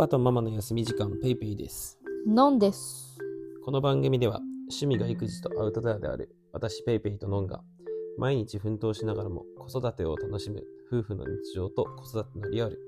[0.00, 2.00] パパとママの休み時間、ペイペイです。
[2.26, 3.18] のんです。
[3.62, 7.60] この番組では、趣味が育児とアウトドアである私ペイペイとノンが、
[8.16, 12.78] 毎日奮闘しながらも子育てを楽しむ夫婦の日常と子育てのリアル、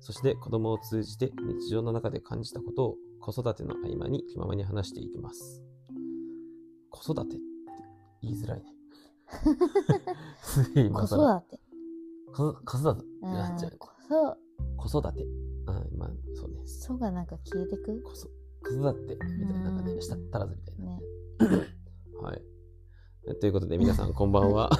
[0.00, 5.62] そして子供を通じて日常の中で感じたことを子育ての合間に気ままに話していきます。
[6.90, 7.42] 子育てって
[8.20, 8.74] 言いづらいね。
[10.42, 11.60] すげえ今更子育て。
[12.34, 13.06] 子子育て？
[13.22, 13.78] うんになっちゃう。
[14.76, 15.47] 子育て。
[16.68, 16.98] うん、まあ、そうね。
[16.98, 18.02] そがなんか消えてく？
[18.02, 18.28] 子そ
[18.62, 20.84] 子育てみたいな、なんかね、うんしたったらずみたいな。
[20.86, 21.00] ね。
[22.22, 22.42] はい。
[23.40, 24.70] ということで、皆さん、こんばんは。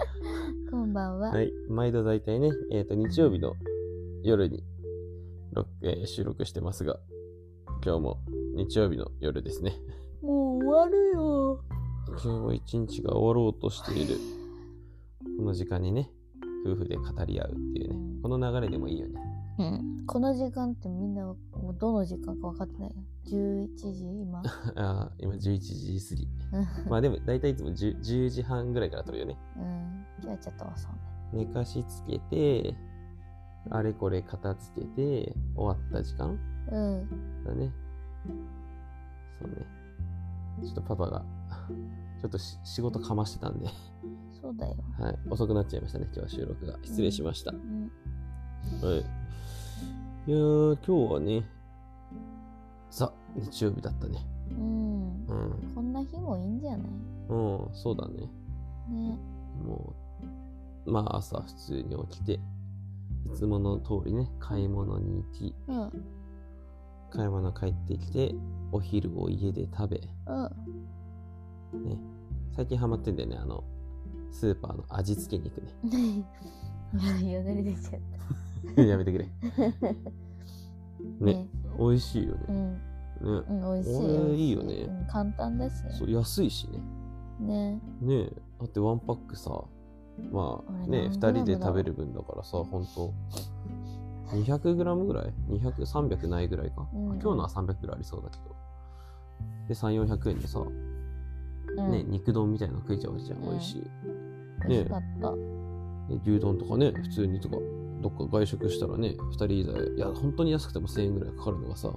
[0.70, 1.30] こんばんは。
[1.30, 1.52] はい。
[1.68, 3.54] 毎度大体ね、えっ、と、日曜日の
[4.22, 4.64] 夜に
[5.52, 6.98] 録、えー収録してますが、
[7.84, 8.18] 今日も
[8.54, 9.74] 日曜日の夜ですね。
[10.22, 11.60] もう終わるよ。
[12.08, 14.16] 今日も一日が終わろうとしている、
[15.38, 16.12] この時間にね、
[16.64, 19.29] 夫婦で語り合うっていうね、うんこの流れでもいいよね。
[19.60, 20.06] うん。
[20.06, 21.36] この時間ってみんなも
[21.70, 22.96] うどの時間か分かってないよ。
[23.26, 24.42] 11時今？
[24.76, 26.28] あー今11時過ぎ。
[26.52, 29.36] うんまあでも、大体いつも 10, 10時半ぐらいから撮るよね。
[29.56, 30.04] うん。
[30.22, 30.94] 今日はちょっと遅ね。
[31.32, 32.74] 寝かしつけて、
[33.70, 36.38] あれこれ片付けて、終わった時間
[36.72, 37.44] うん。
[37.44, 37.72] だね。
[39.38, 39.56] そうね。
[40.64, 41.24] ちょっとパパが、
[42.20, 43.68] ちょっとし仕事かましてたんで、
[44.40, 44.76] そうだよ。
[44.98, 45.18] はい。
[45.30, 46.78] 遅くなっちゃいましたね、今日は収録が。
[46.82, 47.52] 失礼しました。
[47.52, 47.90] うん。
[48.82, 49.04] はい。
[50.30, 51.44] いやー、今日はね、
[52.88, 54.24] さ、日曜日だったね。
[54.52, 55.34] うんう。
[55.34, 55.72] ん。
[55.74, 56.86] こんな日もいいんじゃない？
[57.30, 57.34] う
[57.68, 58.28] ん、そうだね。
[58.88, 59.18] ね。
[59.64, 59.92] も
[60.86, 62.38] う、まあ朝普通に起きて、い
[63.34, 65.90] つもの通りね、買い物に行き、うん。
[67.10, 68.32] 買い物帰ってきて、
[68.70, 71.84] お昼を家で食べ、うん。
[71.88, 71.98] ね。
[72.54, 73.64] 最近ハマってんだよね、あの、
[74.30, 75.72] スーパーの味付け肉ね。
[77.24, 78.00] いや、よだれ出ちゃっ
[78.76, 79.28] やめてくれ。
[81.20, 81.24] た。
[81.24, 81.48] ね。
[81.78, 82.44] 美味しいよね。
[82.48, 82.74] うん。
[82.74, 82.78] ね。
[83.22, 83.98] うん、美味しい。
[83.98, 85.92] これいいよねうん簡単ですよ。
[85.92, 86.78] そう、安いしね。
[87.40, 87.80] ね。
[88.00, 88.32] ねえ。
[88.60, 89.64] だってワンパックさ、
[90.30, 91.72] まああれね、何二人でグラムだろう？
[91.72, 93.14] 食べる分だからさ、ほんと、
[94.32, 96.86] 200g ぐらい ?200、300ないぐらいか？
[96.94, 98.54] うん今日のは300ぐらいありそうだけど。
[99.68, 100.64] で、3、400円でさ、う
[101.82, 103.90] んね、肉丼みたいなの食えちゃうじゃん、うん美味しい。
[104.68, 105.32] 美味しかった。
[105.32, 107.56] で牛丼とかね、普通にとか、
[108.00, 111.90] どっか外食したらね、二人で、いや、本当に安くても1000円ぐらいかかるのがさ、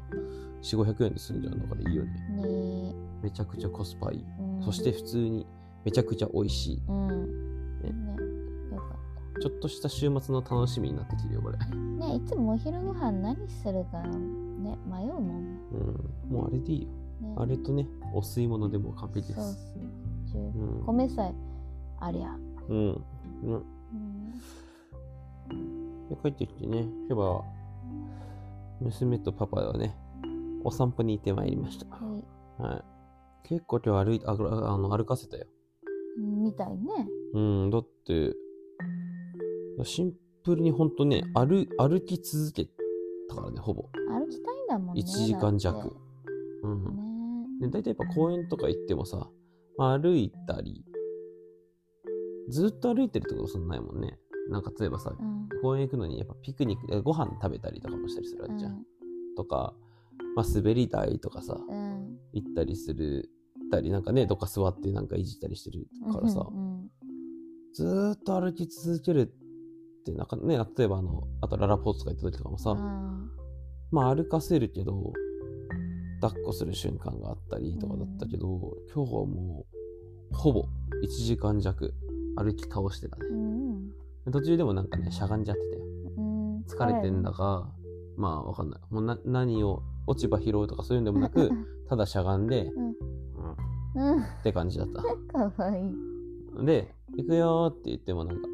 [0.62, 2.12] 4、500円で済んじゃうんだからいいよね。
[2.42, 4.26] ねめちゃくちゃコスパいい。
[4.40, 5.46] うんそして普通に
[5.84, 6.82] めちゃくちゃ美味しい。
[6.88, 7.08] うん。
[7.82, 8.16] ねね。
[8.72, 11.58] よかっちょっとした週末の楽しみになってきてるよ、これ。
[11.58, 11.66] た。
[11.66, 15.60] ね、いつもお昼ご飯何するかね、迷うもんね。
[16.30, 16.36] うん。
[16.36, 16.88] もうあれでいいよ。
[17.22, 19.76] ねあれとね、お吸い物でもう完璧でそうす。
[20.32, 20.42] そう。
[20.42, 20.86] うん。
[20.86, 21.34] 米さえ
[22.00, 22.38] ありゃ。
[22.70, 23.04] うん。
[23.44, 23.64] うん。
[26.14, 26.32] うん。
[26.32, 27.44] で帰ってきてね、今日は、
[28.82, 29.96] 娘とパパはね、
[30.64, 31.86] お散歩に行ってまいりました。
[31.88, 32.02] は
[32.60, 32.62] い。
[32.62, 32.84] はい。
[33.48, 34.36] 結構今日歩いああ
[34.78, 35.46] の歩かせたよ。
[36.18, 37.08] みたいね。
[37.34, 38.34] うん、だって、
[39.84, 40.14] シン
[40.44, 42.66] プルにほんとね、歩歩き続け
[43.28, 43.90] たからね、ほぼ。
[44.10, 45.02] 歩きたいんだもんね。
[45.02, 45.96] 1時間だ弱。
[46.64, 46.84] うん。
[47.60, 49.30] ねで、大体やっぱ公園とか行ってもさ、
[49.78, 50.86] まあ、歩いたり、
[52.50, 54.20] ずっと歩いてるってことそんなないもんね。
[54.50, 55.50] なんか例えばさ、うん。
[55.62, 58.72] 公園行くのにやっぱピクニックでご飯食べたりとかもしたりするわけじゃん。
[58.72, 58.86] うん
[59.36, 59.74] とか、
[60.36, 62.18] まあ滑り台とかさ、うん。
[62.34, 63.30] 行ったりする、
[63.72, 66.90] たりなんかね、どっか座ってなんかいじったりしてるからさ、うん
[67.74, 73.32] ずーっと歩き続けるって、なんかね、例えばあの、あとララポーツとか行った時とかもさ、うん
[73.92, 75.14] まあ歩かせるけど、
[76.22, 79.66] 抱っこする瞬間があったりとかだったけど、今日はも
[80.32, 80.66] う、ほぼ
[81.04, 81.94] 1時間弱
[82.36, 83.26] 歩き倒してたね。
[84.26, 84.34] うん。
[84.34, 85.84] 途中でもなんかね、しゃがんじゃってたよ。
[86.18, 86.62] うん。
[86.62, 87.70] 疲れてんだか、
[88.16, 88.80] まあわかんない。
[88.90, 91.50] もうな何を落ち葉拾うとかそういうんでもなく、
[91.90, 92.86] ただしゃがんで、うん。
[93.96, 94.22] うん、うん。
[94.22, 95.02] って感じだった。
[95.52, 96.66] かわいい。
[96.66, 98.48] で、行くよーって言ってもなんか、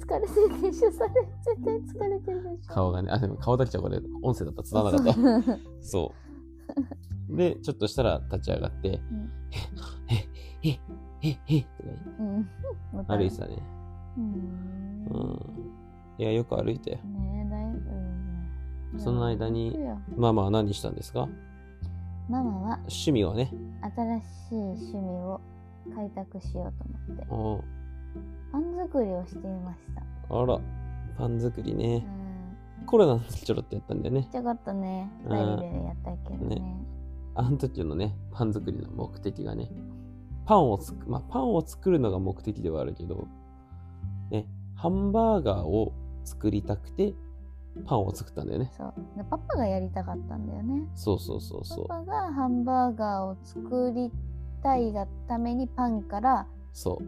[0.00, 1.10] 疲れてるでしょ、それ。
[1.44, 2.74] 絶対疲れてるでしょ。
[2.74, 5.58] 顔がね、あ、でも顔だけじゃこれ音声だったら伝わらなかった。
[5.82, 6.14] そ
[7.30, 7.36] う。
[7.36, 9.00] で、ちょっとしたら立ち上がって、んへっ、
[10.62, 10.80] へっ、
[11.20, 11.88] へっ、へっ、とか
[12.18, 13.18] うん。
[13.18, 13.77] 歩いてたね。
[14.18, 14.20] う。
[14.20, 15.40] うんん。
[16.18, 16.98] いや、よく歩いたよ。
[16.98, 17.28] ね。
[18.96, 19.78] その間に
[20.16, 21.28] ママは何したんですか？
[22.28, 23.52] ママは趣味はね。
[23.94, 25.40] 新しい趣味を
[25.94, 27.62] 開拓しようと思って
[28.50, 30.02] あパン作りをしていました。
[30.34, 30.58] あら、
[31.18, 31.98] パン作りうね。
[31.98, 32.04] ん。
[32.86, 34.28] コロナの時ちょろっとやったんだよね。
[34.32, 36.56] ちょこっとね、うん二人でやったけどね。
[36.56, 36.76] ね
[37.34, 39.70] あの時のね、パン作りの目的がね、
[40.46, 43.28] パンをつく、まあ、パンを作るのが目的ではあるけど、
[44.30, 45.92] ね、ハンバーガーを
[46.24, 47.14] 作りたくて、
[47.86, 48.72] パンを作ったんだよね。
[48.76, 51.86] そうでパパがやりたかったんだよねそうそうそうそう。
[51.88, 54.10] パパがハンバーガーを作り
[54.62, 57.04] たいがためにパンからそう。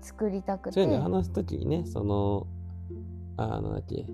[0.00, 2.46] 作りたくてそういうの話すときにね、その、
[3.36, 4.06] あの、だっけ、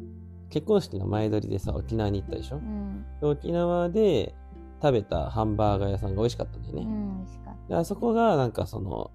[0.50, 2.56] 結婚式の前撮りでさ、沖縄に行ったでしょ？
[2.56, 4.34] う、ん、で沖縄で
[4.80, 6.82] 食べたハンバーガー屋さんが美味しかったんだよね。
[6.82, 9.10] うん、美味しかっであそこがなんかその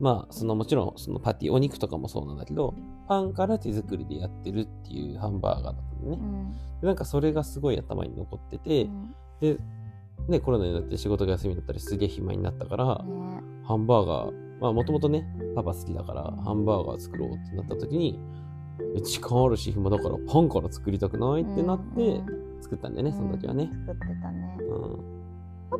[0.00, 2.74] まあそのもちろんそのパティお肉とかもそうなんだけど
[3.08, 6.18] パンから手作りでやってるっていうハンバーガーだったんだた、ね。
[6.20, 6.52] う、ん。
[6.80, 9.14] でなんかそれがすごい頭に残ってて、うん。
[9.40, 9.58] で
[10.28, 13.04] ねコロナになって仕事が休みだったりすげえ暇になったから、ね。
[13.64, 18.18] ハンバーガーまあもともとねパパ好きだからハンバーガー作ろうってなった時に
[18.96, 22.44] え時間あるし暇だからパンから作りたくないってなってうん。
[22.60, 23.86] 作ったんだよね、その時はね、うん。
[23.86, 24.58] 作ってたね。
[24.60, 25.13] うん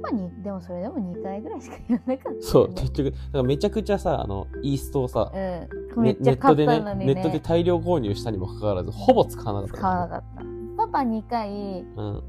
[0.02, 10.44] パパにでもそれでも2回ぐらいしか言わなかったよね、そう結局だからめちゃくちゃさあのイーストをさ、うん、めねっちゃ買ったのにねネットで大量購入したにもかかわらず、ほぼ使わなかった、使わなかった
[10.76, 12.22] パパ2回うん。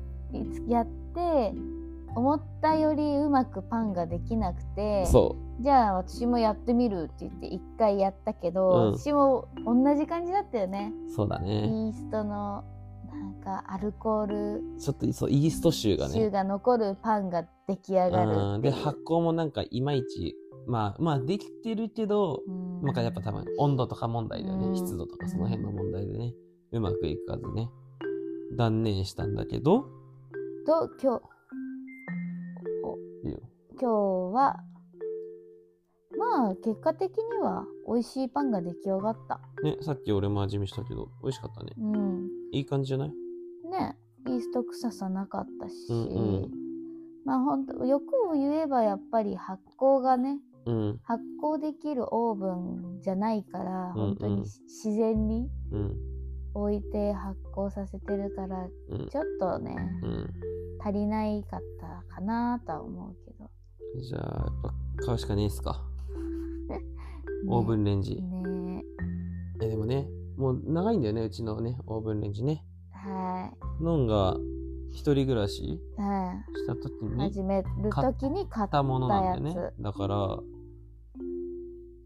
[0.68, 1.54] やって
[2.16, 11.12] 思ったよりうまくパンができなくてそじゃあ私もやってみるって言って1回やったけど、うん私も同じ感じだったよねう。
[11.12, 11.92] そうだイね。
[11.92, 12.64] ーストの
[13.20, 16.14] なんかアルコールちょっとそう、イースト臭がね。
[16.14, 18.62] 臭が残るパンが出来上がるうん。
[18.62, 20.36] で、発酵もなんかいまいち、
[20.68, 24.68] まあ、まあ、できてるけど、うんなんかやっぱ多分温度とか問題だよね。
[24.68, 26.34] うん湿度とかその辺の問題でね。
[26.72, 27.70] うまくいかずね。
[28.58, 29.88] 断念したんだけど、
[30.66, 31.36] と今日
[33.78, 33.92] 今日
[34.34, 34.56] は
[36.18, 39.40] まあ結果的には美味しいパンが出来上がった。
[39.64, 41.74] ね、さっき俺も味見したけど、美味しかったね。
[41.78, 42.30] うん。
[42.52, 43.14] いい感じじゃない？
[43.70, 43.98] ね
[44.28, 46.52] イースト臭さなかったし、うんうん。
[47.26, 55.96] まあ本当欲を言えばやっぱり発酵がねうん、発酵できるオーブンじゃないから本当に自然にうん、
[56.56, 59.08] 置いて発酵させてるからうん。
[59.10, 60.30] ちょっとねうん。
[60.82, 63.50] 足りないかったかなとは思うけど、
[64.02, 65.84] じゃあ、やっぱ買うしかねえっすか。
[67.45, 68.21] ねオーブンレンジ。
[68.21, 68.83] ね
[69.62, 70.07] え、でもね、
[70.38, 72.63] もう長いんだよね、うちのね、オーブンレンジね。
[72.92, 73.51] は
[73.81, 74.38] ノンが
[74.92, 75.80] 一人暮らしし
[76.68, 79.74] た時い、に始める時に買買っったものなんだよやね。
[79.80, 80.39] だから、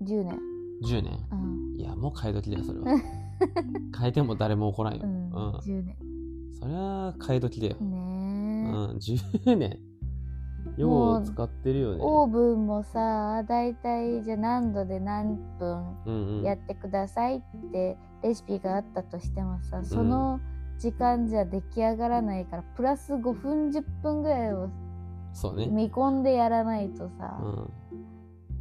[0.02, 0.40] 10年
[0.84, 1.28] 10年？
[1.32, 2.86] うん、いや、もう買い時だよ、それは。
[3.98, 5.02] 変えても誰も怒らんよ。
[5.04, 5.32] ううんん。
[5.60, 5.98] 10年
[6.60, 7.76] そりゃ、買い時だよ。
[7.80, 7.98] うね
[8.92, 9.80] え、ん、10年。
[10.82, 12.00] よう使ってるよね。
[12.02, 16.44] オーブンもさだいたいじゃあ何度で何分。
[16.44, 17.42] やってくださいっ
[17.72, 20.40] てレシピがあったとしてもさその
[20.78, 24.70] 時間じゃ出来上がらないからプラス5分10分ぐらいを
[25.34, 25.68] そうね。
[25.68, 27.72] 見込んでやらないとうさ、ん。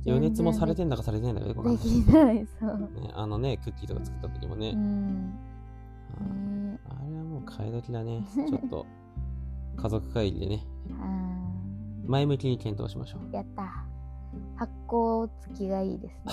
[0.06, 4.70] 余熱もされてんだかされてないんだかよくわかんでないきないそう、ね、あのね、クッキーとか作った時もね。
[4.74, 5.34] うん
[6.88, 8.22] あれはもう買い時だね。
[8.34, 8.86] ちょっと、
[9.76, 10.64] 家族会議でね、
[11.00, 11.17] あ
[12.08, 13.30] 前向きに検討しましょう。
[13.30, 13.62] ーやった
[14.56, 16.32] 発酵付きがいいですね、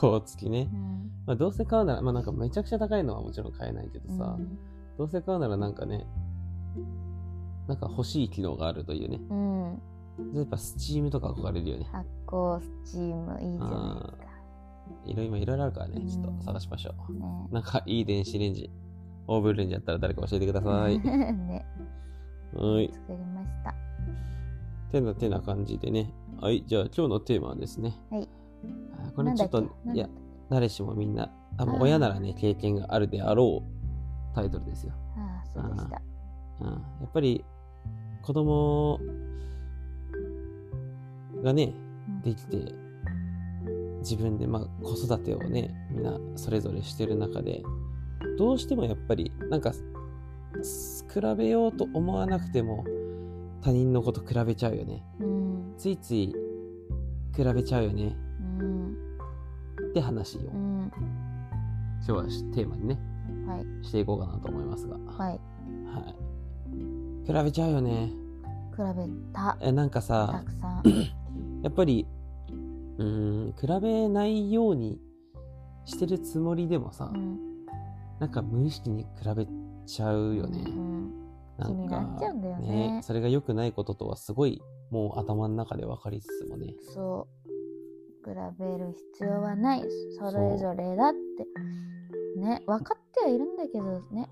[0.00, 0.68] こう付きね。
[0.72, 4.38] うんまあ、どうせ買うなら、まあなんかめちゃくちゃ高いのはもちろん買えないけどさ、
[4.98, 6.06] どうせ買うならなんかね、
[7.66, 9.20] なんか欲しい機能があるというね。
[9.28, 9.82] うん、うん
[10.34, 11.86] やっぱスチームとか憧れるよね。
[11.92, 14.26] 発酵スチームいいじゃないですか
[15.04, 17.12] いろいろいろいろあるからね、うんちょっと探しましょう。
[17.12, 18.70] ねなんかいい電子レンジ、
[19.26, 20.98] オーブンレンジあったら誰か教えてください。
[21.00, 21.66] ね
[22.54, 22.90] はい。
[22.92, 23.85] 作りました
[24.90, 26.12] てなてな感じでね。
[26.40, 26.64] はい。
[26.66, 27.94] じゃあ今日のテーマはですね。
[28.10, 28.28] はい
[29.06, 29.10] あ。
[29.12, 29.62] これちょっと
[29.92, 30.08] いや、
[30.50, 34.92] 誰しもみんな、あ、親ならね、経験があるであろうタイトルですよ。
[35.16, 36.02] ああそうでした
[36.60, 37.44] うん、やっぱり
[38.22, 38.98] 子供
[41.42, 41.74] がね
[42.08, 42.74] うんできて
[44.00, 47.62] 自分でまあ子育てをねみんなそれぞれしてる中で
[48.38, 49.72] どうしてもやっぱりなんか
[50.62, 52.84] す比べようと思わなくても
[53.66, 55.02] 他人のこと比べちゃうよね。
[55.18, 55.74] うん。
[55.76, 56.32] ついつい
[57.36, 58.16] 比べちゃうよね。
[58.60, 58.96] うん。
[59.90, 60.92] って話をうん。
[60.94, 62.22] 今日は
[62.54, 63.00] テーマにね。
[63.44, 63.84] はい。
[63.84, 64.96] していこうかなと思いますが。
[64.96, 65.34] ははい。
[65.34, 68.12] い比べちゃうよね。
[68.70, 69.58] 比べた。
[69.60, 70.44] えなんかたさ
[71.64, 72.06] やっぱり、
[72.98, 75.00] うーん、比べないように
[75.86, 77.40] してるつもりでもさ、うん。
[78.20, 79.44] なんか無意識に比べ
[79.86, 80.62] ちゃうよね。
[80.68, 81.25] うん
[81.58, 83.00] なんか気になっちゃうんだよね。
[83.02, 84.60] それが良くないこととはすごい、
[84.90, 86.74] もう頭の中で分かりつつもね。
[86.94, 87.26] そ
[88.24, 88.28] う。
[88.28, 89.84] 比べる必要はない。
[90.18, 92.40] それぞれだって。
[92.40, 94.28] ね分かってはいるんだけどね。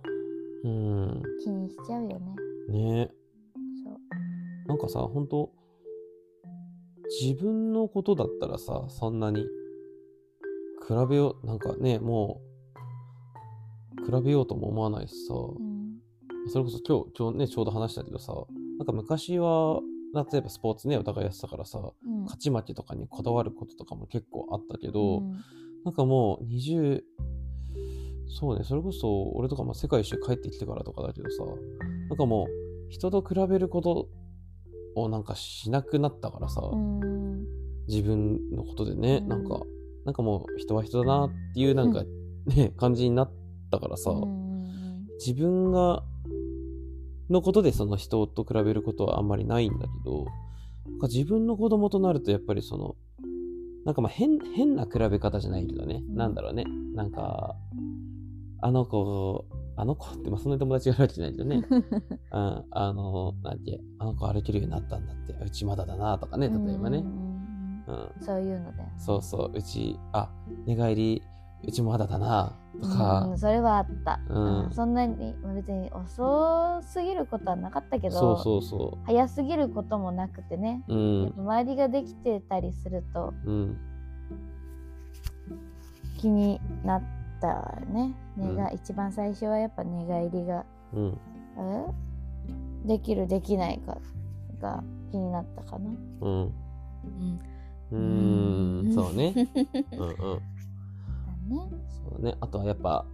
[0.65, 2.37] うーん、気にしちゃうよね。
[2.69, 3.11] ね。
[3.85, 4.69] そう。
[4.69, 5.51] なんかさ、本当
[7.21, 9.49] 自分のことだったらさ、そんなに、比
[11.09, 12.41] べよう、なんかね、も
[14.03, 15.64] う、比べようとも思わないしさ、うん
[16.49, 18.35] それこそ今日、今日ね、ちょうど話したけどさ、
[18.79, 19.81] なんか昔は、
[20.33, 22.23] 例えばスポーツね、お互いやってたからさ、うん。
[22.25, 25.33] 勝ち負けとかにこだわることとかも結構あったけど、うん。
[25.85, 27.03] なんかもう20、
[28.29, 31.45] そうね、それこそ俺とかも世界一周帰ってきてからとかだけどさ、
[32.09, 32.47] なんかも
[32.89, 34.09] う人と比べること
[34.95, 37.45] をなんかしなくなったからさ、うん。
[37.89, 39.29] 自分のことでね、うん。
[39.29, 39.61] なんか、
[40.05, 42.05] なんかもう人は人だなっていうなんか
[42.47, 43.33] ね、感じになっ
[43.71, 45.07] たからさ、うん。
[45.19, 46.05] 自分が、
[47.31, 50.27] のことでその人と比べることはあんまりないんだけど、
[51.03, 52.97] 自分の子供となるとやっぱりその、
[53.85, 56.17] なんかまあ変、変な比べ方じゃないけどね、うん。
[56.17, 56.65] なんだろうね、
[56.95, 57.55] なんか、
[58.61, 59.45] あの子、
[59.77, 61.67] あの子 って、まあそんなに友達がいるわけじゃないけどね、
[62.33, 67.05] うん、あの、なんて、あの子歩けるようになったんだって、うちまだだなとかね、例えばね。
[67.87, 70.31] うん、そういうのだよそうそう、うち、あ、
[70.65, 71.23] 寝返り、
[71.63, 73.21] うちもまだだなとか。
[73.31, 74.65] うん、、それはあった、うん。
[74.67, 83.77] うんそんなにまあ別に遅すぎることはなかったけどそうそうそ早すぎることもなくてね、う、うん、周りができてたりするとうん、
[86.19, 87.03] 気になっ
[87.41, 88.15] たね。
[88.37, 91.19] 寝が、う一番最初はやっぱ寝返りがうん、
[91.59, 92.89] え？
[92.89, 93.99] できるできないか
[94.61, 95.91] が気になったかな、
[96.21, 96.53] うん。
[97.91, 98.11] うん、
[98.83, 99.35] うーん、そうね。
[99.93, 100.54] うんうん。
[101.49, 102.37] だねそうね。
[102.41, 103.05] あとはやっぱ、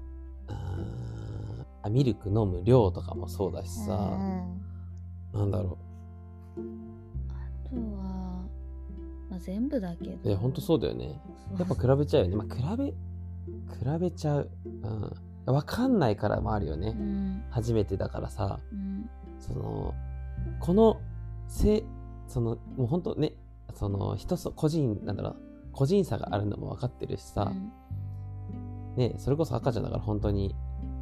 [1.83, 5.79] あミルク飲む量とかもそうだしさ、うんなんだろ
[6.57, 8.45] あとは、
[9.31, 10.29] まあ、全部だけどう。
[10.29, 11.21] いや、ほんとそうだよね。
[11.59, 12.37] やっぱ比べちゃうよね。
[12.37, 14.51] まあ、比べ、比べちゃう。
[15.47, 15.55] うん。
[15.55, 16.91] わかんないからもあるようね。
[16.91, 19.09] ん初めてだからさ、うん
[19.39, 19.95] その、
[20.59, 21.01] この、
[21.49, 21.85] せ、
[22.27, 23.33] その、もうほんとね、
[23.75, 25.37] その、人そ、個人、なんだろう、
[25.73, 27.53] 個人差があるのも分かってるしさ、
[28.97, 30.55] ね、それこそ赤ちゃんだから本当に、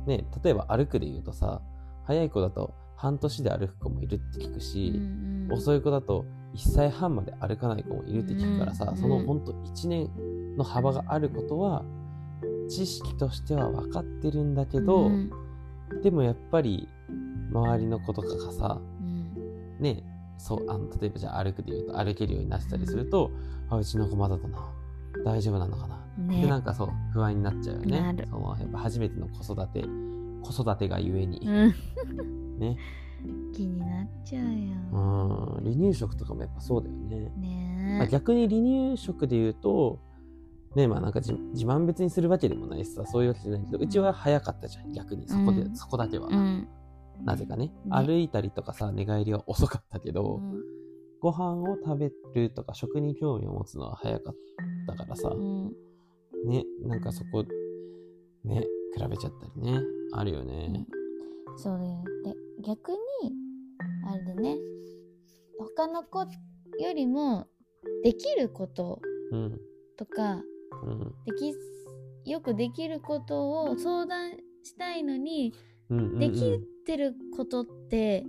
[0.06, 1.60] ね、例えば歩くで言うとさ、
[2.04, 11.84] 早い子だと半年で歩く子もいるって聞くし、うん遅い子だと1歳半まで歩かない子もいるって聞くからさ、うんその本当1年の幅があることは、
[12.68, 15.30] 知識としては分かってるんだけど、うん
[16.02, 16.88] でもやっぱり
[17.50, 19.78] 周りの子とかがさ、うん。
[19.80, 20.02] ね、
[20.36, 23.30] そう、あの、例えばじゃあ歩くで言うと歩けるようになってたりすると、
[23.70, 24.72] あ、うちの子まだだな。
[25.24, 26.04] 大丈夫なのかな。
[26.18, 28.14] ねで、なんかそう、不安になっちゃうよね。
[28.30, 29.82] その、やっぱ初めての子育て、
[30.42, 31.40] 子育てがゆえに。
[31.44, 32.76] うんね。
[33.52, 37.32] 気になっちゃうようん、離乳食とかもやっぱそうだよね。
[37.98, 39.98] まあ、ね逆に離乳食で言うと、
[40.76, 45.26] ね、まあなんか自自慢別にするわけでもないしさ、そういうわけじゃないけど、うちは早かったじゃん、逆に。
[45.28, 46.28] そこで、うんそこだけは。
[46.28, 46.68] うん
[47.24, 47.66] なぜかね。
[47.66, 50.78] ね歩いたりとかさ、寝返りは遅かったけど、うん
[51.20, 54.34] ご飯を食べるとか食に興味を持つのは早かっ
[54.86, 55.72] たからさ、うん
[56.46, 57.44] ね、なんかそこ、
[58.44, 58.66] ね、
[58.96, 59.80] 比べちゃったりね、
[60.12, 60.86] あるよね。
[61.56, 62.04] そうだよ。
[62.24, 62.98] で逆に
[64.06, 64.56] あれでね
[65.58, 66.26] 他の子よ
[66.94, 67.46] りも
[68.02, 69.60] できることうん、
[69.96, 70.42] とか
[70.84, 71.54] うん、でき
[72.30, 75.54] よくできることを相談したいのに、
[75.90, 76.18] うん、うん。
[76.18, 78.24] できてることって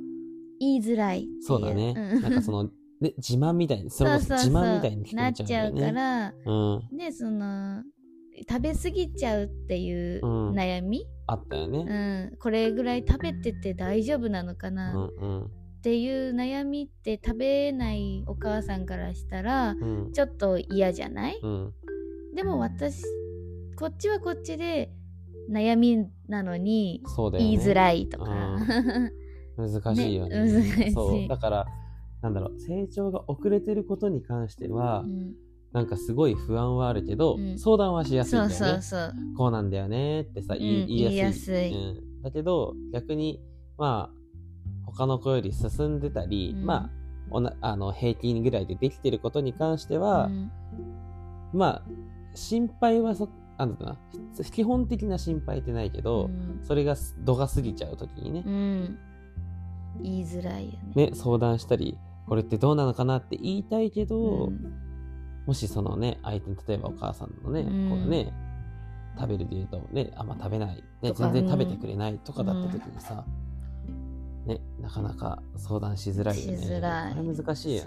[0.59, 1.93] 言いづらいそうだね。
[1.93, 2.21] ん。
[2.21, 2.63] なんかその、
[3.01, 5.75] ね、自慢みたいに、それこそ自慢みたいになっえちゃう。
[5.75, 6.51] からう
[6.93, 7.83] ん、ねその
[8.47, 10.51] 食べ過ぎちゃうっていううん。
[10.51, 11.79] 悩み、あったよね。
[12.31, 12.37] うん。
[12.37, 15.49] これぐらい食べてて大丈夫なのかう、なんうん、っ
[15.81, 21.39] ていう悩みって食べないお母さんからしたらうん、ちょっと嫌じゃない？
[21.41, 21.73] うん、
[22.35, 23.03] でも私
[23.77, 24.91] こっちはこっちで
[25.49, 27.51] 悩みなのにそうだよね。
[27.51, 28.57] 言いづらいとか、
[29.57, 30.43] 難しいよね。
[30.43, 30.91] ね難しい。
[30.91, 31.27] そう。
[31.27, 31.65] だから、
[32.21, 35.33] なんだろう、成長が遅れてることに関しては、うん
[35.71, 37.59] なんかすごい不安はあるけど、うん。
[37.59, 38.79] 相談はしやすいんそだよね。
[38.79, 39.13] うそうそう。
[39.37, 41.71] こうなんだよねってさ、言い,、うん言いや言いやすい。
[41.71, 41.75] う
[42.19, 42.21] ん。
[42.23, 43.39] だけど、逆に、
[43.77, 44.19] まあ、
[44.85, 46.65] 他の子より進んでたり、うん。
[46.65, 46.89] まあ、
[47.31, 50.51] おなあの平均ぐらいでできてることに関しては、うん。
[51.53, 51.85] まあ、
[52.33, 53.99] 心配はそ、なんだな、
[54.51, 56.59] 基本的な心配ってないけど、うん。
[56.63, 58.97] それが度が過ぎちゃうときにね、うん。
[60.01, 61.09] 言いづらいよね。
[61.09, 61.95] ね、相談したり、
[62.27, 64.88] これってどうなのかなって言いたいけど、うん
[65.49, 67.89] もしそのね、相手に、例えばお母さんのね、うん。
[67.89, 68.31] 子がね、
[69.17, 73.25] 食べるで言うとね、あんま食べない、ね、全然食べてくれないとかだった時にさ、
[74.45, 76.57] ね、なかなか相談しづらいよね。
[76.59, 77.15] しづらい。
[77.15, 77.85] これ難しいよね。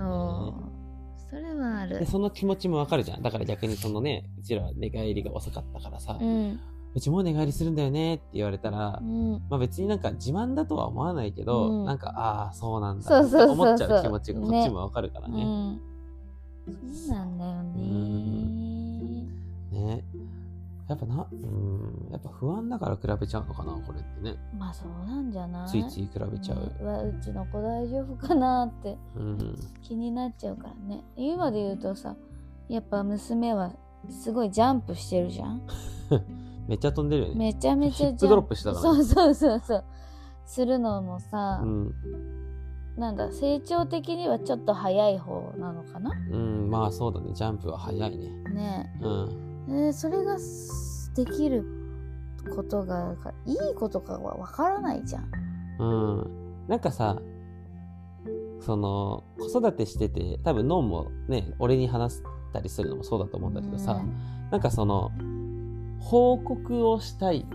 [1.31, 2.01] それはある。
[2.01, 3.23] で、その気持ちもわかるじゃん。
[3.23, 6.61] だから逆にそのね、うちらは寝返りが遅かったからさ、ううん
[7.01, 9.35] ちもう寝返りするんだよねって言われたら、うん。
[9.49, 11.85] まあ別になんか自慢だとは思わないけど、うん。
[11.85, 13.51] なんか、ああ、そうなんだそうそうそうそう。
[13.53, 15.45] 思っちゃう気持ちがこっちもわかるからね。
[15.45, 15.92] うん
[16.67, 17.83] そうなんだよね
[19.73, 19.97] ね。
[19.99, 19.99] や
[20.89, 24.37] やっぱな、うん、やっぱ不安だから比べちゃうのかな、これってね。
[24.59, 25.69] まあそうなんじゃない？
[25.69, 26.83] ついつい比べちゃう。
[26.83, 29.57] んわうちの子大丈夫かなってうん。
[29.83, 32.15] 気になっちゃうからね今で言うとさ
[32.69, 33.73] やっぱ娘は
[34.11, 35.63] すごいジャンプしてるじゃん？
[36.69, 37.35] めっちゃ飛んでるよね。
[37.37, 39.85] めちゃめちゃヒップドロップしたからねそうそうそうそう
[40.45, 41.95] するのもさ、うん。
[42.97, 46.13] なんだ成長的にはちょっと早い方なのかな？
[46.31, 47.33] うん、まあそうだね。
[47.33, 48.29] ジャンプは早いね。
[48.53, 49.65] ねうん。
[49.69, 50.37] えーそれが
[51.15, 51.65] できる
[52.55, 53.15] ことが
[53.47, 55.31] いいことかはわからないじゃん
[55.79, 56.31] うん。
[56.69, 57.21] なんかさ、
[58.61, 62.23] その、子育てしてて、多分脳もね、俺に話し
[62.53, 64.15] たりするのもそうだと思うんだけどさ、うん
[64.51, 65.11] なんかその、
[65.99, 67.47] 報告をしたい、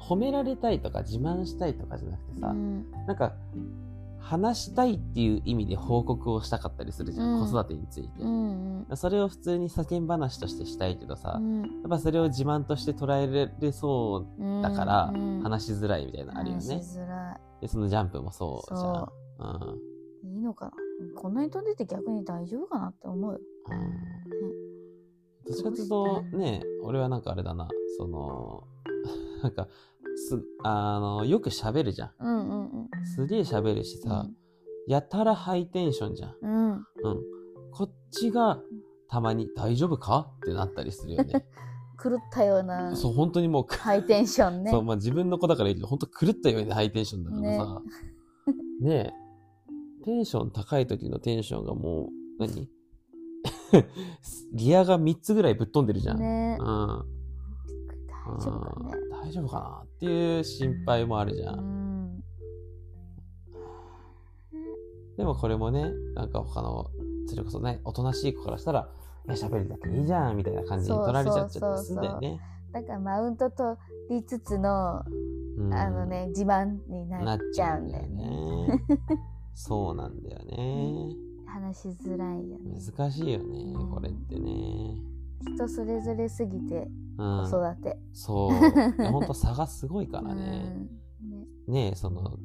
[0.00, 3.32] 褒められたいとか自慢したいとかじゃなくてさ、うんなんか、
[4.26, 7.48] 話したいっていう意味で報告をしたかったりするじゃん、うん。
[7.48, 8.22] 子育てについて。
[8.22, 8.96] うんうん。
[8.96, 11.62] それを普通に世間話としてしたいけどさ、うん。
[11.62, 16.62] やっぱそれを自慢として捉えられそううんだからうん話しづらいみたいなのあるよね。
[16.62, 16.84] 話。
[16.84, 18.80] しづらで、そのジャンプもそうじゃん。
[18.80, 20.26] そう。
[20.26, 20.30] ん。
[20.32, 20.72] いいいのかな。
[21.14, 23.32] こんなに飛んでて逆に大丈夫かなって思う。
[23.32, 23.38] よ
[25.46, 28.64] どっちかというと、ね、俺はなんかあれだな、その、
[29.42, 29.68] なんか、
[30.16, 32.10] す、あの、よく喋るじゃん。
[32.20, 34.26] うんうんうんすげえ喋るしさ、
[34.88, 36.34] やたらハイテンションじゃん。
[36.42, 36.82] うんうん。
[37.72, 38.60] こっちが、
[39.08, 41.46] たまに大丈夫かってなったりするよね。
[42.02, 47.82] 狂ったようなそう、本当にもう、ハイテンションねそう、まあ自分の子だからいいけど、本当狂ったようにハイテンションだからさ、
[48.80, 49.12] ね
[50.00, 52.68] え、テンション高い時のテンションがもう、何？
[54.52, 56.18] ギアが3つぐらいぶっ飛んでるじゃん。
[56.18, 56.66] ねうん。
[56.66, 57.04] 大
[58.38, 61.52] 丈夫かねうん大丈夫かなっていう心配もあるじゃ。
[61.52, 62.22] うんん
[65.16, 66.90] でもこれもね、なんか他の、
[67.26, 68.88] それこそね、おとなしい子からしたら、
[69.26, 72.40] いや、喋るだけいいじゃん、みたいな感じに取られちゃっちゃったりするんだよね。
[72.72, 73.78] だからマウント取
[74.10, 75.02] りつつの
[75.56, 78.84] うんあのね自慢になっちゃうんだよねね。
[79.54, 81.16] そうなんだよね。
[81.46, 85.15] 話しづらいよね難しいよねうん、これってね。
[85.40, 87.50] 人それぞれすぎてうん。
[87.50, 88.52] 子育て、そう。
[89.00, 90.88] いやほんと差がすごいからね。
[91.22, 92.38] うんねねその、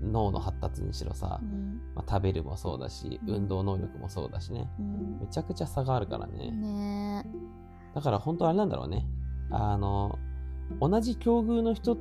[0.00, 4.70] 脳の発達にしろさう、んまあ、食べるもそうだし、うん運動能力もそうだしね。
[4.78, 6.50] うんめちゃくちゃ差があるからね。
[6.50, 7.26] ね
[7.94, 9.06] だから本当あれなんだろうね。
[9.50, 10.18] あの、
[10.80, 11.96] 同じ境遇の人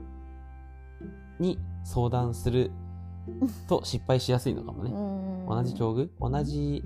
[1.39, 2.71] に相談する
[3.67, 4.91] と失敗しやすいのかもね。
[4.91, 6.09] うん同じ境遇？
[6.19, 6.83] 同じ、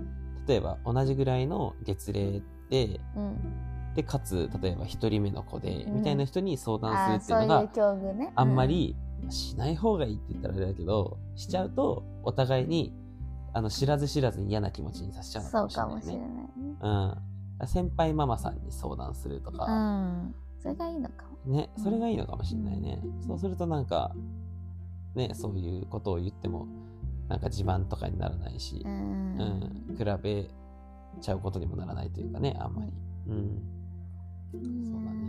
[0.47, 3.93] 例えば同じぐらいの月齢で、うん。
[3.95, 5.95] で、かつ、例えば一人目の子で、うん。
[5.95, 8.31] みたいな人に相談あするっていうのがね。
[8.35, 8.95] あんまり
[9.29, 12.93] しない方がいいって言ったらあれだけど、しちゃうと、お互いに、
[13.53, 15.91] あの、知らず知らずに嫌な気持ちにさせちゃうかもしれないね。
[15.91, 16.49] かもしれないね。
[17.59, 17.67] うん。
[17.67, 20.35] 先輩ママさんに相談するとうか、ん。
[20.59, 21.53] それがいいのかも。
[21.53, 23.01] ね、それがいいのかもしれないね。
[23.25, 24.13] そうするとなんか、
[25.15, 26.67] ね、そういうことを言っても、
[27.27, 29.81] なんか自慢とかにならないしう、ん。
[29.89, 30.49] うん、比べ
[31.21, 32.91] ちゃうことにもならないというかね、あんまり。
[33.27, 33.61] うん。
[34.51, 35.19] そうだね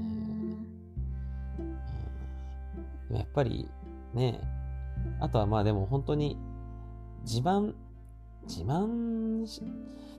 [3.10, 3.68] うんやっぱり
[4.14, 4.40] ね、
[5.20, 6.38] あとはまあでも本当に
[7.22, 7.74] 自慢、
[8.46, 9.62] 自慢し、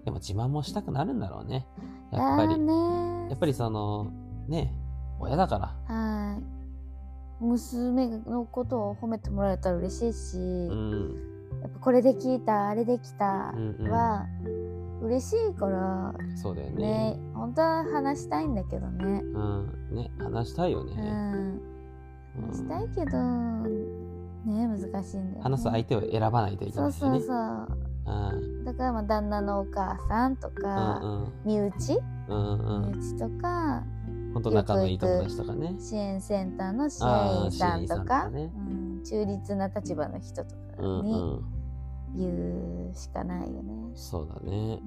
[0.03, 1.65] でも自慢もしたくなるんだろうね。
[2.11, 2.59] やっぱり。
[3.29, 4.11] やっぱりその、
[4.47, 4.73] ね、
[5.19, 5.95] 親だから。
[5.95, 6.61] はい
[7.41, 11.31] 娘のことを褒めてもらえたら嬉しいし、うん。
[11.61, 14.25] やっぱこれできたあれできたうんうんは
[15.01, 16.75] 嬉しいからそうだよね。
[16.75, 19.95] ね本当は話したいんだけどねうん。
[19.95, 20.93] ね、話したいよね。
[20.93, 21.61] うんうん
[22.47, 27.19] 話したいけどね難しいんだよ、ね、話す相手を選ばないといけそうないよね。
[27.19, 28.65] そうそううん。
[28.65, 31.99] だからまあ旦那のお母さんとうか、ん身内？
[32.29, 32.37] うん。
[32.37, 32.91] うんうん。
[32.91, 33.83] 身内とか
[34.33, 35.75] 本当仲のいい友達とかね。
[35.77, 38.59] 支援センターの支援員さんとかかねう
[39.01, 41.60] ん、中立な立場の人とかうんうにん。
[42.15, 43.73] 言うしかないよね。
[43.95, 44.51] そうだね。
[44.51, 44.57] うん。
[44.57, 44.81] うん。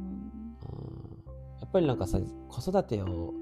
[1.60, 3.32] やっぱりなんかさ、子育てを、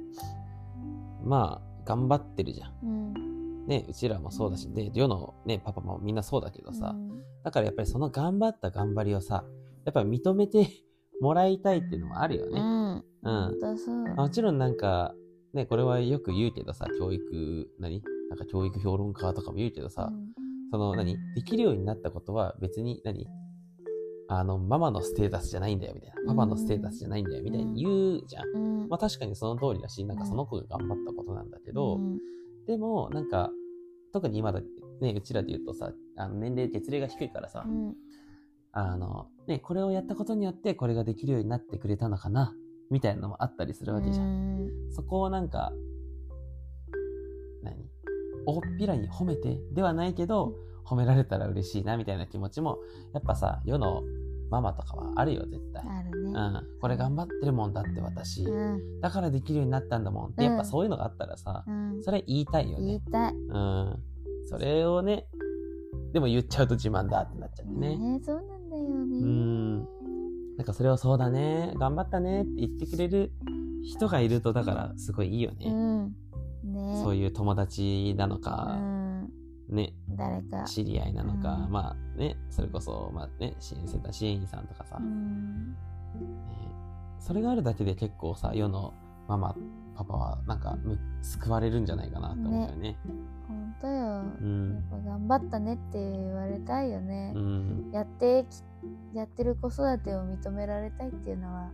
[1.24, 2.72] まあ、頑張ってるじゃん。
[2.82, 3.66] うん。
[3.66, 7.22] ね、うちらもそうだし、で、世のね、パパもみんなそうだけどさ、うん。
[7.44, 9.44] だからやっぱりその頑張った頑張りをさ、
[9.84, 10.68] やっぱり認めて
[11.20, 12.60] もらいたいっていうのもあるよね。
[12.60, 14.14] うん、うん。
[14.16, 15.14] もちろんなんか、
[15.52, 18.02] ね、これはよく言うけどさ、教育、何？
[18.30, 20.32] なんか教育評論家とかも言うけどさ、うん。
[20.70, 21.16] その何？
[21.34, 23.26] できるようになったことは別に何？
[24.38, 26.32] あの、ママのステータスじゃないんだよみたいな。
[26.32, 28.48] パパのステータスじゃないんだよみたいに言うじゃん。
[28.54, 28.88] うん。
[28.88, 32.18] まあ確かにその通りだし、なんかその子が頑張ったことなんだけど、うん。
[32.66, 33.50] でもなんか、
[34.12, 34.60] 特に今だ、
[35.00, 37.94] ね、うちらで言うとさ、あの年齢、月齢が低いからさ、うん。
[38.72, 42.54] あの、ね、これをやったことによってこれができるようになってくれたのかな
[42.90, 44.66] みたいなのもあったりするわけじゃん。
[44.66, 44.92] ん。
[44.92, 45.72] そこをなんか、
[48.46, 52.78] 大っぴらに褒めてではないけど褒められたら嬉しいなみたいな気持ちも
[53.14, 54.02] やっぱさ世の
[54.52, 56.30] ママとかはあるよ絶対、あるね。
[56.30, 59.00] うん、これ頑張ってるもんだって私、うん。
[59.00, 62.02] だからできるようになったんだもんってやっぱそういうのがあったらさ、うん。
[62.02, 62.84] それ言いたいよね。
[62.84, 63.32] 言いたい。
[63.32, 63.98] うん。
[64.46, 65.26] それをね
[66.12, 69.20] でも言っちゃうと自慢だってなっちゃってね、ねそうなんだよね。
[69.24, 69.78] ん。
[69.78, 69.84] な
[70.62, 71.72] んかそれをそうだね。
[71.78, 73.32] 頑張ったねって言ってくれる
[73.82, 76.14] 人がいるとだからすごいいいよね、うん。
[76.64, 79.01] ねそういう友達なのうか、ん
[79.72, 80.64] ね誰か。
[80.64, 81.72] 知り合いなのか、うん。
[81.72, 85.76] まあねそれこそまあね支援センター支援員さんとかさ、うね、ん
[87.18, 88.92] それがあるだけで結構さ世の
[89.28, 89.54] ママ
[89.94, 92.96] パパはなんかむ救われるんじゃないかなって思うよね。
[93.48, 94.22] 本当よ。
[94.40, 94.74] うん。
[94.74, 97.32] やっぱ頑張ったねって言われたいよね。
[97.34, 97.90] う、ん。
[97.92, 101.70] やってきやってる子育てを認められたいっていうのは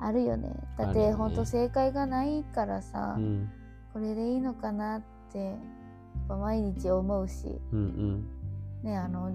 [0.00, 0.52] あるよね。
[0.76, 3.50] だって本当正解がないからさ、うん。
[3.92, 5.02] これでいいのかなっ
[5.32, 5.56] て
[6.28, 7.60] 毎日思うし。
[7.72, 8.28] うん
[8.82, 9.32] ねあの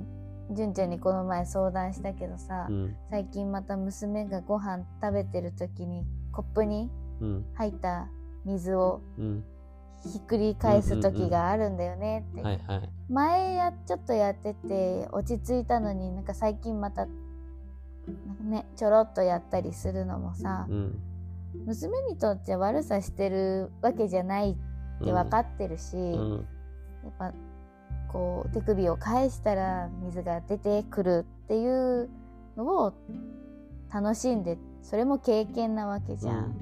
[0.52, 2.76] 純ちゃんにこの前相談したけどさ、うん。
[2.76, 6.90] うん最近また娘がご飯食べてる時にコップに
[7.22, 7.46] うん。
[7.56, 8.08] 入った
[8.46, 9.44] 水をうん。
[10.06, 12.44] ひっくり返す時があるんだよねって、
[13.10, 17.08] 前やちょっとやってて落ち着いたのになんか最近また
[18.42, 21.00] ねちょろっとやったりするのもさ、うん。
[21.66, 26.48] 娘にとって悪さしてるわけじゃないって分かってるし、うん
[27.04, 27.34] やっぱ
[28.12, 32.10] こう手首を返したら水が出てくるっていう
[32.56, 32.94] のを
[33.94, 36.56] 楽しんでそれも経験なわけじゃん。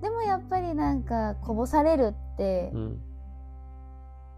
[0.00, 3.00] でもやっぱりなんかこぼされるってうん。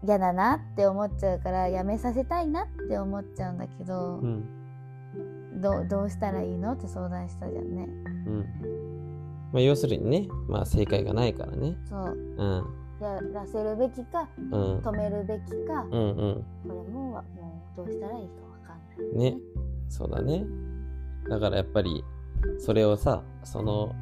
[0.05, 5.61] 嫌だなって思っちゃうからやめさせたいなって思っちゃうんだけどう、ん。
[5.61, 7.87] どうどうしたらいいのって相談したじゃんね。
[8.27, 8.45] うん。
[9.53, 11.77] まあ要するにねまあ正解がないからね。
[11.85, 12.17] そう。
[12.37, 14.79] うんやらせるべきかうん。
[14.79, 16.45] 止めるべきか、うんうん。
[16.67, 17.23] これもも
[17.73, 19.31] うどうしたらいいかわかんない。
[19.31, 19.37] ね。
[19.89, 20.45] そうだね。
[21.29, 22.03] だからやっぱり
[22.59, 23.93] それをさその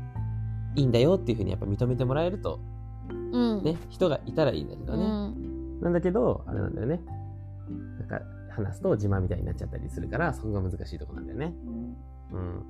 [0.75, 2.59] いいんだよっていうふうにやっぱ認めてもらえると
[3.09, 3.13] う
[3.59, 3.63] ん。
[3.63, 5.81] ね人がいたらいいんだけどね、うん。
[5.81, 6.99] なんだけどあれなんだよね。
[7.99, 11.53] なんか話すと自慢みたいになっちゃったりするからそこが難しいとこなんだよね。
[11.65, 11.95] うん。
[12.31, 12.65] うん。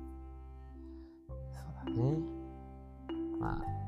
[1.52, 1.60] そ
[1.92, 2.16] うだね。
[3.40, 3.81] まあね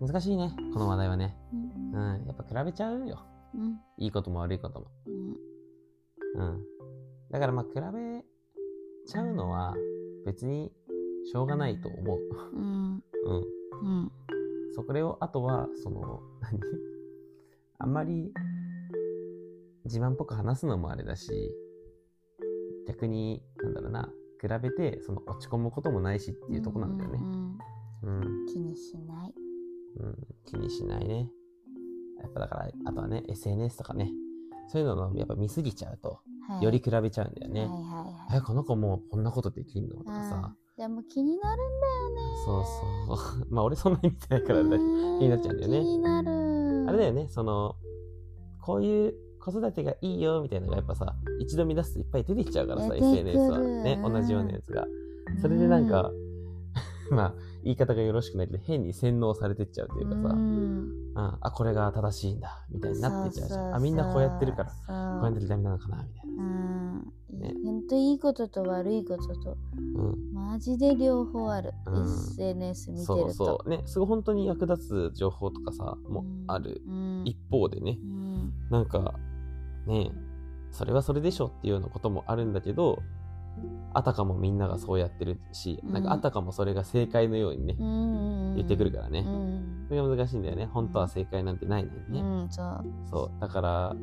[0.00, 3.18] 難しいねこの話題はねうんうんやっぱ比べちゃうよ
[3.54, 5.50] うんいいことも悪いこともうん
[6.34, 6.64] うん。
[7.30, 8.24] だからまあ比べ
[9.06, 9.74] ちゃうのは
[10.24, 10.72] 別に
[11.30, 12.18] しょうがないと思う。
[12.54, 13.44] うんうん。
[13.82, 14.12] うん
[14.72, 16.60] それをあとは、その、何？
[17.78, 18.32] あんまり
[19.84, 21.52] 自慢っぽく話すのもあれだし、
[22.86, 27.26] 逆に、なんだろうな、比べてその落ち込むこともないしっていうとこなんだよねう。
[27.26, 27.58] ん
[28.02, 28.10] う
[28.44, 28.46] ん。
[28.46, 29.34] 気にしない。
[29.96, 30.16] うん。
[30.46, 31.28] 気にしないね。
[32.20, 34.10] やっぱだから、あとはね、SNS とかね、
[34.68, 37.60] そういうののやっぱ見すぎちゃうと、はい、より比べちゃうんだよね。
[37.62, 38.38] はいはいはい。
[38.38, 40.42] え、この子もうこんなことできんのとかさ。
[40.44, 42.36] うんでも気になるんだよね。
[42.46, 42.64] そう
[43.06, 43.46] そう。
[43.54, 44.84] まあ俺そんなに見てないからあれだけど
[45.18, 46.30] 気になっちゃうんだよね気になる。
[46.88, 47.76] あれだよね、その、
[48.62, 54.86] こういう子育てがいいよみたいなのがやっぱさ、一度見出すといっぱい出てきちゃうからさ、SNS はね、同じようなやつが。
[55.42, 56.10] それでなんか、
[57.14, 63.74] まあ、言い方がよろしくないけど、変に洗脳されてっちゃうっていうかさ、ううんんあ、これが正しいんだ、みたいになってっちゃうじゃん。
[63.74, 64.74] あ、みんなこうやってるから、こ
[65.22, 66.44] うやってるダメなのかな、みたいな。
[66.44, 67.12] うん。
[67.40, 70.32] ねほんといいことと悪いことと、うん。
[70.32, 71.72] マジで両方ある。
[71.86, 73.16] うん SNS 見てると。
[73.16, 73.68] そうそう。
[73.68, 76.82] ね、すごい本当に役立つ情報とかさ、もある。
[76.86, 77.22] うん。
[77.24, 79.14] 一方でね、うんなんか、
[79.86, 80.12] ね
[80.70, 83.02] それはそれでしょっていうようなこともあるんだけど、
[83.92, 89.20] あたかもみんながそうやってるし、なんかあたかもそれが正解のようにね、うん言ってくるからね。
[89.20, 89.86] うん。
[89.88, 90.66] それが難しいんだよね。
[90.66, 92.20] 本当は正解なんてないのにね。
[92.20, 93.40] うん、そう。
[93.40, 93.96] だから、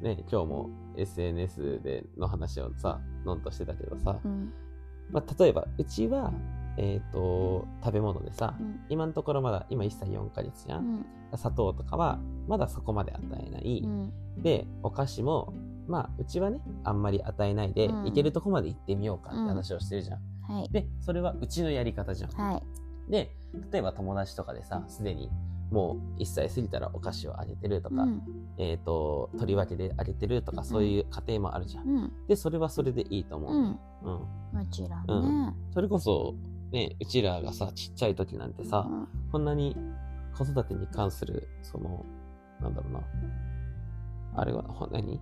[0.00, 4.52] ね、今日も SNS での話をさ、のんとしてたけどさ、うん。
[5.10, 6.32] まあ、例えば、うちは、
[6.76, 10.78] えっ、と、食べ物でさ、うん今のところまだ、今1歳4ヶ月じゃ。
[10.78, 11.06] うんん。
[11.36, 13.82] 砂糖とかは、まだそこまで与えない。
[13.84, 14.12] うん。
[14.42, 15.52] で、お菓子も、
[15.88, 20.52] まあ、うちはね、あんまり与えないで、うんいけるとこまで行ってみようかって話をしてるじゃん。
[20.52, 20.68] はい。
[20.70, 22.30] で、それはうちのやり方じゃん。
[22.30, 23.10] はい。
[23.10, 23.34] で、
[23.72, 25.30] 例えば友達とかでさ、すでに
[25.70, 28.22] もう1歳過ぎたらお菓子をあげてるとか、うん。
[28.58, 31.88] えっ、と、取り分けであげてるとか、そういう家庭もあるじゃん。
[31.88, 32.12] うん。
[32.26, 33.52] で、それはそれでいいと思う。
[33.52, 33.62] うん。
[33.62, 34.58] うん。
[34.58, 35.54] もちろうんね。
[35.72, 36.34] それこそ、
[36.72, 39.76] ね、うちらがさ、ちっちゃい時なんてさ、うんこんなに
[40.34, 42.04] 子育てに関する、その、
[42.60, 43.00] なんだろうな。
[44.36, 45.20] あれは、ほ何？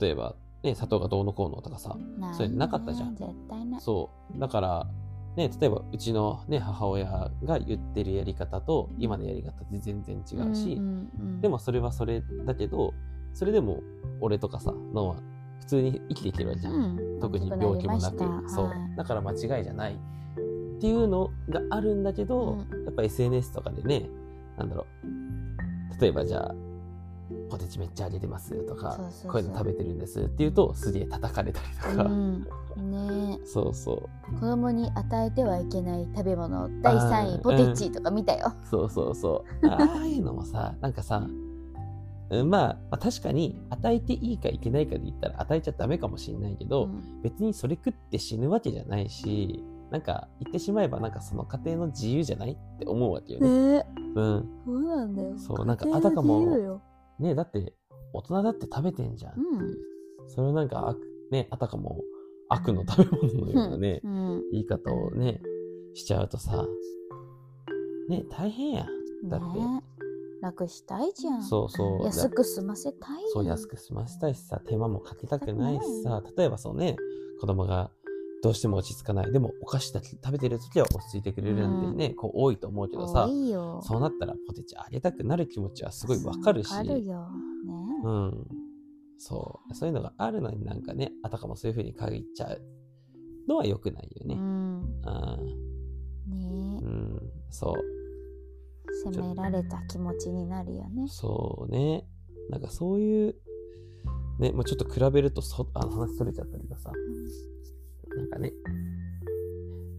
[0.00, 3.10] 例えば、ね、砂糖がどうのこうのとかさ、ないそれなかったじゃん。
[3.10, 3.80] ね絶対ない。
[3.80, 4.38] そう。
[4.38, 4.86] だから、
[5.36, 11.40] ね、例えばうちの、ね、母親が言ってるやり方と今のやり方って全然違うし、うんうんうん。
[11.40, 12.94] でもそれはそれだけど
[13.32, 13.82] それでも
[14.20, 15.16] 俺とかさ脳は
[15.60, 16.78] 普通に生きていけるわけじゃん、う
[17.16, 17.20] ん。
[17.20, 18.18] 特に病気もなく。
[18.48, 18.66] そう。
[18.66, 24.08] はいだから間違いじゃないっていうのがあるんだけど、うやっぱ SNS とかでね
[24.56, 26.00] なんだろう。
[26.00, 26.54] 例えばじゃあ
[27.54, 32.42] ポテチめっちゃあげてますとかこういうの食べてるんですって言うとすげえ叩かれたりとか、うん。
[32.90, 33.38] ね。
[33.44, 34.08] そうそ
[34.40, 36.68] 子供に与えてはいけない食べ物。
[36.82, 39.66] 第3位ポテチとか見たよ、うそうそうそう。
[39.70, 41.24] ああいうのもさなんかさ
[42.30, 47.22] うんまあ、まあ確かに与えていいかいけないかで言ったら与えちゃダメかもしれないけど、うん。
[47.22, 49.62] 別にそれ食って死ぬわけじゃないし
[49.92, 53.78] なんか言ってしまえばなんかその家庭の自由じゃないって思うわけよね。
[53.78, 53.86] ね。
[54.16, 54.48] うん。
[54.64, 55.38] そうなんだよ。
[55.38, 56.80] そうなんかあたかも
[57.18, 57.74] ねだって
[58.12, 59.78] 大人だって食べてんじゃんっていう。
[60.28, 60.98] それをなんか悪
[61.30, 62.00] ねあたかも
[62.48, 64.42] 悪の食べ物のようなね、うん。
[64.52, 65.40] 言い方をね
[65.94, 66.66] しちゃうとさ
[68.08, 69.28] ね大変やん。
[69.28, 69.58] だって。
[69.58, 69.82] ね。
[70.42, 71.42] 楽したいじゃん。
[71.42, 72.04] そうそう。
[72.04, 76.96] 安く済ませたいそう安く済ませたいしさ手間もかけたくないしさ例えばそうね
[77.40, 77.90] 子供が
[78.44, 79.32] どうしても落ち着かない。
[79.32, 86.70] でもお菓子だけ食べてる時は落ち着いてくれるなんてね、こう多いと思うけどさそうなったらポテチあげたくなる気持ちはすごいわかるし。
[86.70, 87.26] わかるよ
[87.66, 88.46] ね、うん。
[89.16, 89.74] そう。
[89.74, 92.60] そういうのがあるのになんかねあたかもそういう風に限っちゃう
[93.48, 94.34] のは良くないよね。
[94.34, 94.82] うん。
[96.28, 96.80] ね。
[96.82, 97.32] うん。
[97.48, 97.74] そう。
[99.10, 101.06] 責められた気持ちになるよね。
[101.08, 102.06] そうね。
[102.50, 103.36] なんかそういう、
[104.38, 106.94] ね、もうちょっと比べるとそあの話それちゃったけどさ、なん
[108.34, 108.52] かね、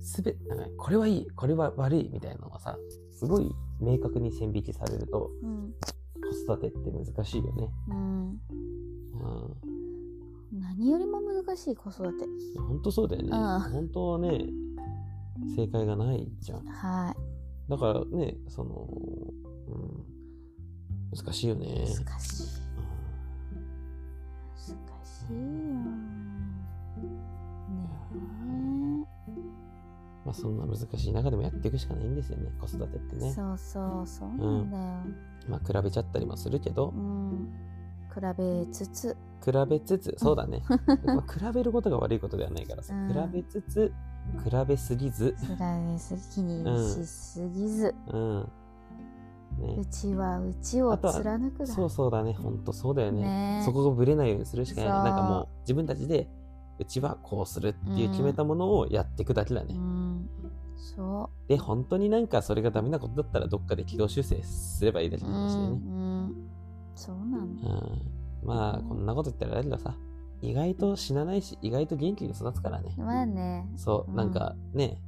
[0.01, 2.77] すべ、なんかこれはいい、これは悪いみたいなのがさ、
[3.11, 5.73] すごい明確に線引きされると、うん
[6.25, 7.69] 子育てって難しいよね。
[7.89, 8.39] うんうん。
[10.59, 12.25] 何よりも難しい子育て
[12.57, 13.29] 本当そうだよね。
[13.31, 14.45] うん本当はね、
[15.55, 16.65] 正解がないじゃん。
[16.65, 18.87] はいだからね、その、
[19.67, 20.05] うん、
[21.15, 21.85] 難しいよね。
[21.87, 22.65] 難しい
[24.67, 25.39] うん難しいよ
[30.35, 33.33] そんな難しい中でもやっていくしかないんですよね、子育てってえね。
[33.33, 34.83] そうそうそうなんだよ。
[35.47, 36.89] まあ比べちゃったりもするけど。
[36.89, 37.49] う、ん。
[38.13, 39.17] 比べつつ。
[39.43, 40.63] 比べつつ、そうだね。
[41.05, 43.09] まあ比べることが悪いことではないからさ、うん。
[43.09, 43.93] 比べつつ、
[44.43, 48.49] 比べすぎず、比べすぎにしすぎず、うん。
[49.59, 49.75] ね。
[49.77, 51.67] う、ちはうちを貫くだ。
[51.67, 53.21] そうそうだね、ほんとそうだよね。
[53.23, 53.61] ね。
[53.65, 55.03] そこがぶれないようにするしかない。
[55.03, 56.29] なんかもう自分たちで、
[56.79, 59.75] うちはこうするっていう決めたものをやっていくだけだね。
[59.75, 60.04] うん
[60.85, 65.67] そで、本当になんかそれがダメなことだったらどっかで軌道修正すればいいだけう、うの話でね。
[65.67, 65.73] んう
[66.27, 66.35] ん、
[66.95, 68.47] そうなのうん。
[68.47, 69.97] まあ、こんなこと言ったらあれだけどさ、
[70.41, 72.93] 意外と死なないし、意外と元気に育つからね。
[72.97, 74.15] まあね、そう、うん。
[74.15, 75.01] なんかね、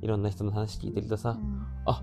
[0.00, 1.66] いろんな人の話聞いてるとさ、うん。
[1.84, 2.02] あ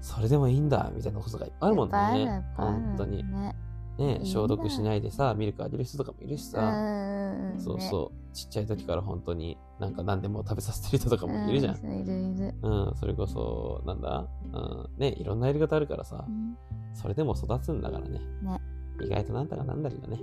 [0.00, 2.44] それでもいいんだ、みたいなことがいっぱいあるもんね。
[2.56, 3.24] 本当に。
[3.24, 3.56] ね
[3.98, 11.76] ね消毒しないでさ、ミルクあげる人とかもいるしうさ、んそうそう、ちっちゃい時から本当になんか何でも食べさせてる人とかもいるじゃん。
[11.76, 16.24] うんいるいる、うん、それこそ、なんだ、うん、ね、いろんなやり方あるからさ。
[16.26, 16.56] う、ん、
[16.94, 18.20] それでも育つんだからね。
[18.42, 18.60] ね。
[19.04, 20.16] 意外となんとかなんだりだね。
[20.16, 20.22] そ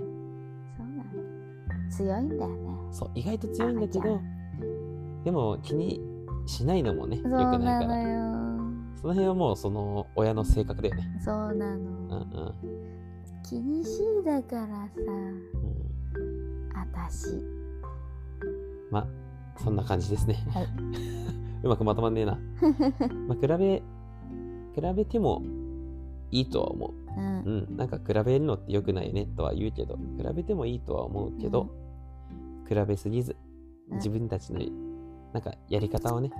[0.82, 2.56] うなの強いんだよね。
[2.90, 4.20] そう、意外と強いんだけど
[5.24, 6.00] でも気に
[6.46, 8.42] しないのもね、良そうくないから。
[8.96, 11.20] その辺はもうその親の性格だよね。
[11.24, 12.54] そうなうんの、うん。
[13.42, 17.28] 気にしいだからさうん、あたし
[18.90, 19.06] まあ、
[19.62, 20.34] そんな感じですね。
[20.50, 20.66] は
[21.64, 22.38] うまくまとまんねえな。
[23.26, 23.82] まあ、比べ、
[24.74, 25.42] 比べても
[26.30, 26.92] いいとは思う。
[27.16, 27.76] うんうん。
[27.76, 31.68] なんか比べるのって良くないねとは言うけど、比べてもいいとは思うけど、
[32.68, 33.36] 比べすぎず、
[33.90, 34.60] うん自分たちの、
[35.32, 36.30] なんかやり方をね、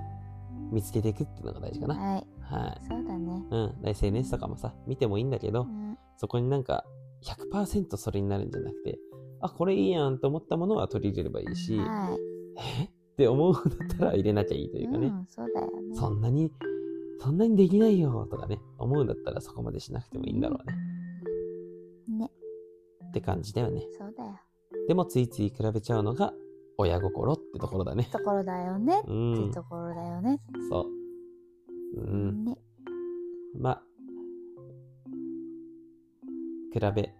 [0.71, 1.95] 見つけていくっていうのが大事かな。
[1.95, 2.81] はいはい。
[2.87, 3.73] そうだねうん。
[3.83, 5.82] SNS とかもさ、見てもいいんだけど、うん
[6.17, 6.85] そこになんか
[7.23, 8.99] 100%それになるんじゃなくて、
[9.41, 12.19] あ、これいいやんと思ったものは取り入れればいいし、はい
[12.81, 12.83] え？
[12.85, 16.51] って思うんだったら入れなきゃいいというかね、うん、そうだよねそんなに、
[17.19, 20.67] そんなにできないよとかね、思うんだったらそこまでしなくてもいいんだろう
[22.11, 22.17] ね。
[22.17, 22.31] ね
[23.09, 23.85] って感じだよね。
[23.97, 24.39] そうだよ
[24.87, 26.33] でもついつい比べちゃうのが
[26.77, 28.09] 親心ってところだね。
[28.11, 29.51] ところだよねってうん。
[29.51, 30.87] ところだよねそ
[31.95, 32.01] う。
[32.01, 32.45] うん。
[32.45, 32.57] ね
[33.55, 33.83] まあ、
[36.73, 37.13] 比べ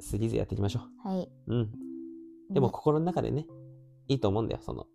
[0.00, 1.54] すぎずやっていきましょはい、う。
[1.54, 1.70] うん。
[2.52, 3.46] でもね心の中でね、
[4.06, 4.60] いいと思うんだよ。
[4.62, 4.86] その、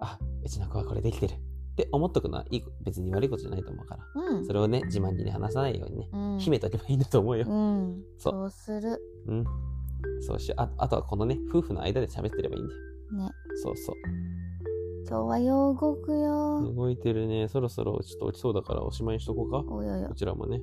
[0.00, 1.36] あ、うちの子はこれできてるっ
[1.76, 4.04] て思っとくのはいい別に悪いことじゃないと思うから。
[4.14, 7.46] うんそれをね、自慢げに話さないようにね、うん秘めとけばいいんだと思うよ。
[7.48, 9.44] うんそうそうするうん。
[10.20, 10.52] そうし。
[10.56, 12.80] ああとはこのね、夫婦の間で喋ってればいいんだよ。
[13.26, 13.30] ね
[13.62, 13.96] そうそう。
[15.08, 16.72] 今日はよう動くよ。
[16.74, 17.48] 動いてるね。
[17.48, 19.58] そろそろちょっと落ちそうだからおしまいにしとこうか。
[19.58, 20.14] おこ。
[20.14, 20.60] ちらもね。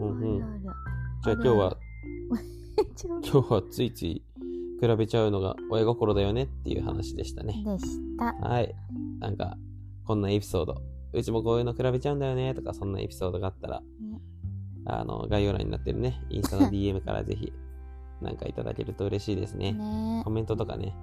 [0.00, 0.64] うんうん。
[1.24, 1.76] じゃあ今日は、
[3.32, 4.22] 今日はついつい
[4.78, 7.64] 比べちゃうのが親心だよねっていう話でしたね。
[7.64, 8.34] でした。
[8.46, 8.74] はい。
[9.20, 9.56] なんか、
[10.04, 10.74] こんなエピソード。
[11.14, 14.20] うちもこういうの比べちゃうんだよねとか、そんなエピソードがあったら、ね
[14.84, 17.50] あの、概要欄になってるね、インスタの DM からぜひ、
[18.20, 19.72] なんかいただけると嬉しいですね。
[19.72, 20.94] ねコメントとかね、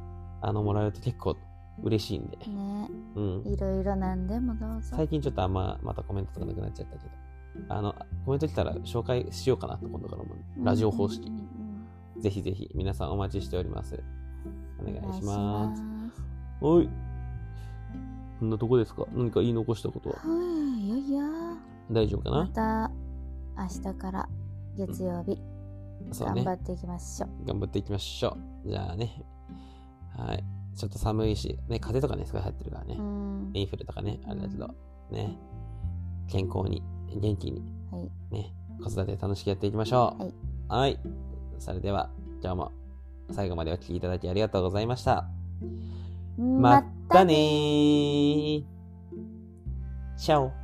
[0.41, 1.35] あの、もらえると結構
[1.81, 2.37] 嬉しいんで。
[2.37, 3.43] ねうん。
[3.51, 4.95] いろいろなんでもどうぞ。
[4.97, 7.30] 最近ちょっとあんま、またコメントとかなくなっちゃったけど、
[7.69, 10.29] あの、コメント来たら紹介しようかなと、今度からも、
[10.63, 11.31] ラジオ方式
[12.19, 14.01] ぜひぜひ皆さんお待ちしております。
[14.79, 15.81] お願いします。
[16.61, 16.89] はい。
[18.39, 19.05] こんなとこですか？
[19.13, 20.15] 何か言い残したことは？
[20.17, 20.21] は
[20.79, 21.23] い、いやいや。
[21.91, 22.91] 大丈夫かまなた
[23.57, 24.29] 明日から
[24.77, 25.39] 月曜日、
[26.11, 26.61] そうね頑張。
[26.61, 27.45] っていきましょう。
[27.45, 28.69] 頑張っていきましょう。
[28.69, 29.23] じゃあね。
[30.17, 30.43] はい。
[30.75, 32.95] ちょっと寒いし、ね、風邪とかね、すごい入ってるからね。
[32.97, 33.51] うん。
[33.53, 34.73] インフルとかね、あれだけど、
[35.11, 35.37] ね。
[36.27, 36.81] 健康に、
[37.19, 38.33] 元気に、はい。
[38.33, 40.23] ね、子育て楽しくやっていきましょう。
[40.23, 40.33] はい。
[40.69, 40.99] はい。
[41.59, 42.09] それでは、
[42.41, 42.71] 今日も
[43.31, 45.27] 最後までお聴きいただきありがとうございました。
[46.37, 48.63] またねー。
[50.17, 50.45] チャオ。
[50.45, 50.60] うん